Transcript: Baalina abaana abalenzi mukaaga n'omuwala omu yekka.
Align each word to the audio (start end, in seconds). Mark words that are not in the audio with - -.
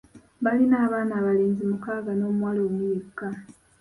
Baalina 0.43 0.75
abaana 0.85 1.13
abalenzi 1.19 1.61
mukaaga 1.69 2.11
n'omuwala 2.15 2.61
omu 2.67 2.81
yekka. 2.91 3.27